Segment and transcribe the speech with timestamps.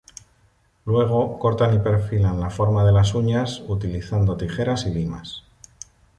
[0.83, 5.43] Luego, cortan y perfilan la forma de las uñas utilizando tijeras y limas.